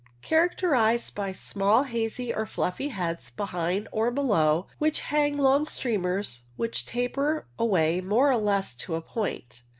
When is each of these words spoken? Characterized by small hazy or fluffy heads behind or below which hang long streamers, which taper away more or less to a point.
Characterized 0.23 1.13
by 1.13 1.31
small 1.31 1.83
hazy 1.83 2.33
or 2.33 2.47
fluffy 2.47 2.87
heads 2.87 3.29
behind 3.29 3.87
or 3.91 4.09
below 4.09 4.65
which 4.79 5.01
hang 5.01 5.37
long 5.37 5.67
streamers, 5.67 6.41
which 6.57 6.87
taper 6.87 7.45
away 7.59 8.01
more 8.01 8.31
or 8.31 8.37
less 8.37 8.73
to 8.73 8.95
a 8.95 9.01
point. 9.01 9.61